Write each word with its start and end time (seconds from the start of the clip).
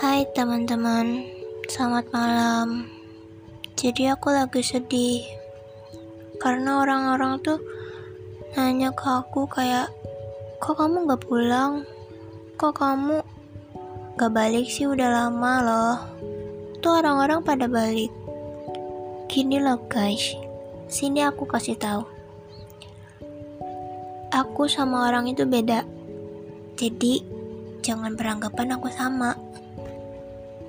Hai 0.00 0.24
teman-teman, 0.32 1.28
selamat 1.68 2.08
malam. 2.08 2.88
Jadi 3.76 4.08
aku 4.08 4.32
lagi 4.32 4.64
sedih 4.64 5.20
karena 6.40 6.80
orang-orang 6.80 7.36
tuh 7.44 7.60
nanya 8.56 8.96
ke 8.96 9.04
aku 9.04 9.44
kayak, 9.44 9.92
kok 10.56 10.80
kamu 10.80 11.04
gak 11.04 11.20
pulang? 11.20 11.84
Kok 12.56 12.80
kamu 12.80 13.20
gak 14.16 14.32
balik 14.32 14.72
sih 14.72 14.88
udah 14.88 15.04
lama 15.04 15.52
loh? 15.60 15.96
Tuh 16.80 16.96
orang-orang 17.04 17.44
pada 17.44 17.68
balik. 17.68 18.08
Gini 19.28 19.60
loh 19.60 19.84
guys, 19.84 20.32
sini 20.88 21.28
aku 21.28 21.44
kasih 21.44 21.76
tahu. 21.76 22.08
Aku 24.32 24.64
sama 24.64 25.12
orang 25.12 25.28
itu 25.28 25.44
beda. 25.44 25.84
Jadi 26.80 27.20
jangan 27.84 28.16
beranggapan 28.16 28.80
aku 28.80 28.88
sama 28.88 29.49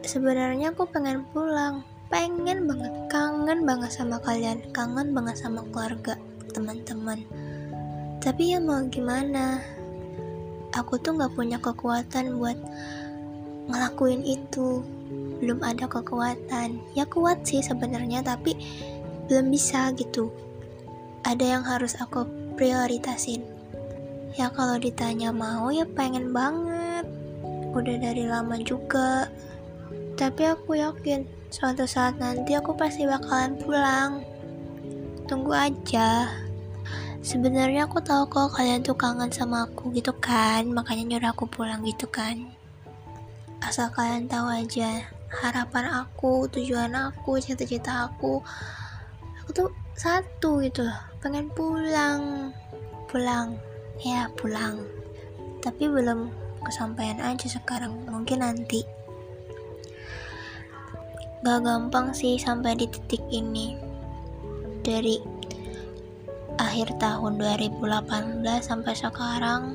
sebenarnya 0.05 0.73
aku 0.73 0.90
pengen 0.90 1.26
pulang. 1.34 1.86
Pengen 2.12 2.68
banget 2.68 2.94
kangen 3.08 3.64
banget 3.64 3.91
sama 3.94 4.20
kalian. 4.20 4.60
Kangen 4.76 5.16
banget 5.16 5.40
sama 5.40 5.64
keluarga 5.72 6.20
teman-teman. 6.52 7.24
Tapi 8.20 8.54
ya 8.54 8.60
mau 8.60 8.84
gimana? 8.91 9.64
Aku 10.76 11.00
tuh 11.00 11.18
nggak 11.18 11.34
punya 11.36 11.58
kekuatan 11.58 12.38
buat 12.38 12.60
ngelakuin 13.72 14.24
itu. 14.27 14.84
Belum 15.40 15.60
ada 15.64 15.88
kekuatan. 15.88 16.80
Ya 16.94 17.08
kuat 17.08 17.48
sih 17.48 17.63
sebenarnya 17.63 18.22
tapi 18.22 18.60
belum 19.32 19.48
bisa 19.49 19.96
gitu. 19.96 20.30
Ada 21.24 21.58
yang 21.58 21.63
harus 21.63 21.96
aku 21.98 22.27
prioritasin. 22.60 23.41
Ya 24.36 24.52
kalau 24.52 24.80
ditanya 24.80 25.32
mau 25.32 25.72
ya 25.72 25.88
pengen 25.88 26.36
banget. 26.36 27.08
Udah 27.71 27.96
dari 28.04 28.27
lama 28.27 28.60
juga 28.60 29.32
tapi 30.22 30.46
aku 30.46 30.77
yakin 30.77 31.26
suatu 31.50 31.90
saat 31.90 32.22
nanti 32.22 32.54
aku 32.54 32.77
pasti 32.77 33.10
bakalan 33.10 33.58
pulang. 33.58 34.22
Tunggu 35.26 35.50
aja. 35.50 36.30
Sebenarnya 37.26 37.90
aku 37.90 37.98
tahu 38.05 38.30
kok 38.30 38.54
kalian 38.54 38.86
tuh 38.86 38.94
kangen 38.94 39.34
sama 39.34 39.66
aku 39.66 39.90
gitu 39.98 40.14
kan, 40.22 40.70
makanya 40.70 41.18
nyuruh 41.18 41.34
aku 41.34 41.49
pulang 41.49 41.82
gitu 41.82 42.05
kan. 42.05 42.38
Asal 43.66 43.90
kalian 43.90 44.30
tahu 44.30 44.46
aja, 44.46 45.10
harapan 45.42 45.90
aku, 45.90 46.46
tujuan 46.54 46.94
aku, 46.94 47.42
cita-cita 47.42 48.05
aku, 48.05 48.46
aku 49.42 49.49
tuh 49.54 49.70
satu 49.98 50.62
gitu, 50.62 50.86
pengen 51.22 51.49
pulang, 51.54 52.54
pulang, 53.10 53.58
ya 54.02 54.30
pulang. 54.38 54.82
Tapi 55.66 55.90
belum 55.90 56.30
kesampaian 56.62 57.18
aja 57.22 57.49
sekarang, 57.49 58.05
mungkin 58.05 58.46
nanti. 58.46 59.02
Gak 61.41 61.65
gampang 61.65 62.13
sih 62.13 62.37
sampai 62.37 62.77
di 62.77 62.85
titik 62.85 63.25
ini. 63.34 63.73
Dari 64.85 65.17
akhir 66.61 67.01
tahun 67.01 67.41
2018 67.41 68.45
sampai 68.61 68.94
sekarang 68.94 69.73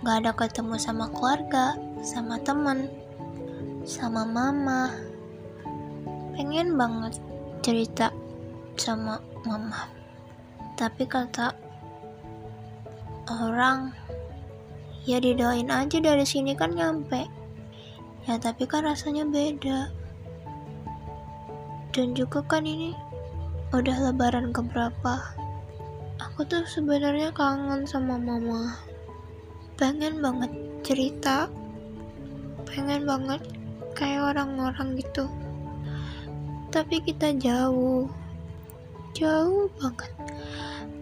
gak 0.00 0.24
ada 0.24 0.32
ketemu 0.32 0.80
sama 0.80 1.12
keluarga, 1.12 1.76
sama 2.00 2.40
temen, 2.40 2.88
sama 3.84 4.24
mama. 4.24 4.96
Pengen 6.32 6.80
banget 6.80 7.20
cerita 7.60 8.08
sama 8.80 9.20
mama. 9.44 9.92
Tapi 10.80 11.04
kata 11.04 11.52
orang, 13.28 13.92
ya 15.04 15.20
didoain 15.20 15.68
aja 15.68 16.00
dari 16.00 16.24
sini 16.24 16.56
kan 16.56 16.72
nyampe. 16.72 17.28
Ya 18.24 18.40
tapi 18.40 18.64
kan 18.64 18.88
rasanya 18.88 19.28
beda 19.28 20.01
dan 21.92 22.16
juga 22.16 22.40
kan 22.48 22.64
ini 22.64 22.96
udah 23.76 24.08
lebaran 24.08 24.48
keberapa? 24.48 25.20
Aku 26.16 26.40
tuh 26.48 26.64
sebenarnya 26.64 27.28
kangen 27.36 27.84
sama 27.84 28.16
mama. 28.16 28.80
Pengen 29.76 30.24
banget 30.24 30.48
cerita. 30.80 31.52
Pengen 32.64 33.04
banget 33.04 33.44
kayak 33.92 34.32
orang-orang 34.32 34.96
gitu. 34.96 35.28
Tapi 36.72 37.04
kita 37.04 37.36
jauh. 37.36 38.08
Jauh 39.12 39.68
banget. 39.76 40.12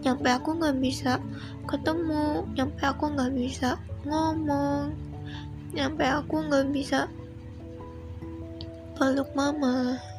Nyampe 0.03 0.27
aku 0.27 0.59
nggak 0.59 0.75
bisa 0.83 1.23
ketemu. 1.71 2.43
Nyampe 2.51 2.83
aku 2.83 3.15
nggak 3.15 3.31
bisa 3.31 3.79
ngomong. 4.03 4.91
Nyampe 5.71 6.03
aku 6.03 6.35
nggak 6.51 6.67
bisa 6.75 7.07
peluk 8.99 9.31
mama 9.31 10.10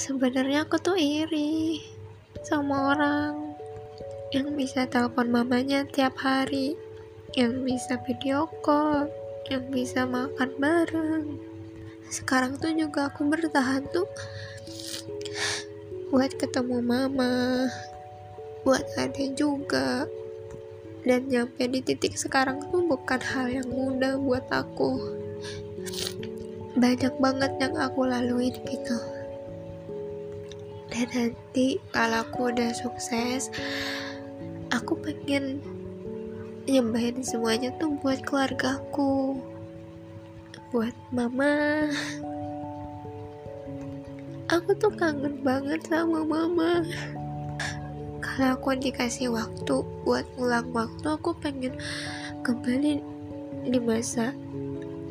sebenarnya 0.00 0.64
aku 0.64 0.80
tuh 0.80 0.96
iri 0.96 1.84
sama 2.40 2.96
orang 2.96 3.52
yang 4.32 4.56
bisa 4.56 4.88
telepon 4.88 5.28
mamanya 5.28 5.84
tiap 5.84 6.16
hari 6.16 6.72
yang 7.36 7.60
bisa 7.68 8.00
video 8.08 8.48
call 8.64 9.12
yang 9.52 9.68
bisa 9.68 10.08
makan 10.08 10.56
bareng. 10.56 11.36
Sekarang 12.08 12.56
tuh 12.56 12.72
juga 12.72 13.12
aku 13.12 13.28
bertahan 13.28 13.84
tuh 13.92 14.08
buat 16.08 16.32
ketemu 16.32 16.80
mama 16.80 17.68
buat 18.64 18.88
ada 18.96 19.24
juga. 19.36 20.08
Dan 21.04 21.28
nyampe 21.28 21.64
di 21.68 21.84
titik 21.84 22.16
sekarang 22.16 22.72
tuh 22.72 22.88
bukan 22.88 23.20
hal 23.20 23.52
yang 23.52 23.68
mudah 23.68 24.16
buat 24.16 24.48
aku. 24.48 24.96
Banyak 26.76 27.20
banget 27.20 27.52
yang 27.60 27.76
aku 27.76 28.04
lalui 28.08 28.52
gitu 28.64 29.19
dan 31.00 31.32
nanti. 31.32 31.80
Kalau 31.96 32.20
aku 32.20 32.52
udah 32.52 32.76
sukses 32.76 33.48
aku 34.68 35.00
pengen 35.00 35.64
nyembahin 36.68 37.24
semuanya 37.24 37.72
tuh 37.80 37.96
buat 38.04 38.20
keluargaku. 38.28 39.40
Buat 40.68 40.92
mama. 41.08 41.88
Aku 44.52 44.76
tuh 44.76 44.92
kangen 44.92 45.40
banget 45.40 45.80
sama 45.88 46.20
mama. 46.20 46.84
Kalau 48.20 48.60
aku 48.60 48.76
dikasih 48.76 49.32
waktu 49.32 49.80
buat 50.04 50.28
ngulang 50.36 50.68
waktu 50.76 51.06
aku 51.16 51.32
pengen 51.40 51.80
kembali 52.44 53.00
di 53.64 53.80
masa 53.80 54.32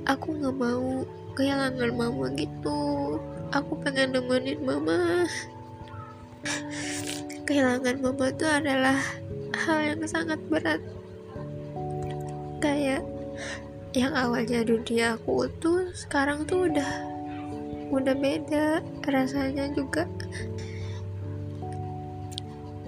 aku 0.05 0.37
nggak 0.37 0.53
mau 0.53 1.01
kehilangan 1.33 1.91
mama 1.97 2.29
gitu. 2.37 3.17
Aku 3.49 3.73
pengen 3.81 4.13
nemenin 4.13 4.61
mama 4.61 5.25
kehilangan 7.49 7.97
mama 7.97 8.29
itu 8.29 8.45
adalah 8.45 8.97
hal 9.57 9.79
yang 9.81 10.01
sangat 10.05 10.37
berat. 10.53 10.77
Kayak 12.61 13.01
yang 13.97 14.13
awalnya 14.13 14.61
dunia 14.61 15.17
aku 15.17 15.49
tuh 15.57 15.89
sekarang 15.97 16.45
tuh 16.45 16.69
udah 16.69 16.91
udah 17.89 18.13
beda 18.13 18.85
rasanya 19.01 19.65
juga. 19.73 20.05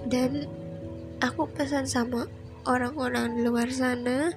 Dan 0.06 0.46
aku 1.18 1.48
pesan 1.50 1.90
sama 1.90 2.30
orang-orang 2.62 3.42
luar 3.42 3.66
sana 3.72 4.30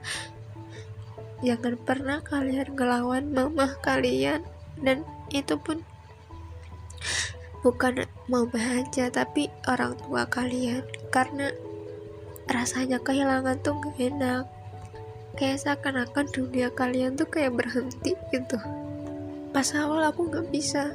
jangan 1.45 1.77
pernah 1.85 2.25
kalian 2.25 2.73
ngelawan 2.73 3.29
mama 3.29 3.77
kalian. 3.85 4.41
Dan 4.81 5.05
itu 5.29 5.53
pun 5.61 5.85
bukan 7.65 8.05
mau 8.29 8.45
bahagia 8.45 9.09
tapi 9.09 9.49
orang 9.65 9.97
tua 9.97 10.29
kalian. 10.29 10.85
Karena 11.09 11.49
rasanya 12.45 13.01
kehilangan 13.01 13.57
tuh 13.65 13.73
gak 13.81 13.97
enak. 13.97 14.45
Kayak 15.33 15.65
seakan-akan 15.65 16.29
dunia 16.29 16.69
kalian 16.69 17.17
tuh 17.17 17.25
kayak 17.25 17.57
berhenti 17.57 18.13
gitu. 18.29 18.61
Pas 19.49 19.65
awal 19.73 20.05
aku 20.05 20.29
gak 20.29 20.45
bisa. 20.53 20.93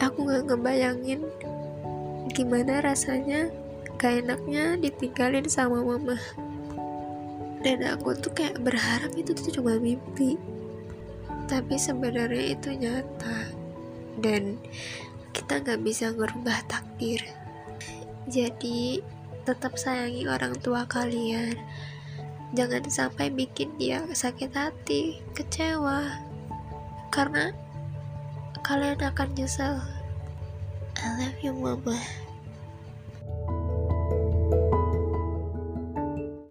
Aku 0.00 0.24
gak 0.24 0.48
ngebayangin 0.48 1.20
gimana 2.32 2.80
rasanya 2.80 3.52
gak 4.00 4.24
enaknya 4.24 4.80
ditinggalin 4.80 5.44
sama 5.52 5.84
mama. 5.84 6.16
Dan 7.60 7.84
aku 7.86 8.16
tuh 8.18 8.32
kayak 8.32 8.58
berharap 8.64 9.12
itu 9.14 9.36
tuh 9.36 9.60
cuma 9.60 9.76
mimpi. 9.76 10.40
Tapi 11.46 11.76
sebenarnya 11.76 12.56
itu 12.56 12.72
nyata. 12.72 13.52
Dan 14.18 14.58
kita 15.32 15.64
nggak 15.64 15.80
bisa 15.80 16.12
ngerubah 16.12 16.64
takdir. 16.68 17.20
Jadi 18.28 19.02
tetap 19.42 19.74
sayangi 19.80 20.28
orang 20.30 20.54
tua 20.60 20.86
kalian. 20.86 21.58
Jangan 22.52 22.84
sampai 22.86 23.32
bikin 23.32 23.72
dia 23.80 24.04
sakit 24.06 24.52
hati 24.52 25.24
kecewa. 25.32 26.20
Karena 27.08 27.50
kalian 28.62 29.00
akan 29.02 29.28
nyesel. 29.34 29.80
I 31.02 31.08
love 31.18 31.40
you 31.42 31.56
mama 31.56 32.21